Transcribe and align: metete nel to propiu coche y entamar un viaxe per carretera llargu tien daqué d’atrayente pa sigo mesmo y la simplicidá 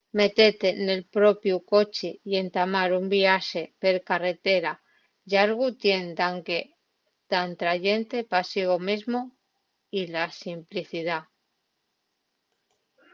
metete 0.19 0.69
nel 0.85 1.01
to 1.03 1.09
propiu 1.17 1.57
coche 1.73 2.09
y 2.29 2.31
entamar 2.43 2.89
un 2.99 3.05
viaxe 3.15 3.61
per 3.81 3.95
carretera 4.09 4.71
llargu 5.31 5.67
tien 5.81 6.05
daqué 6.19 6.59
d’atrayente 7.29 8.17
pa 8.31 8.39
sigo 8.51 8.77
mesmo 8.89 9.19
y 9.99 10.01
la 10.13 10.25
simplicidá 10.41 11.19